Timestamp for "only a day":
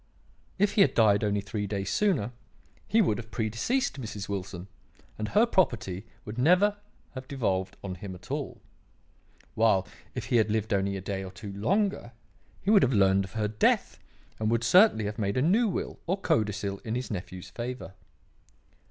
10.73-11.23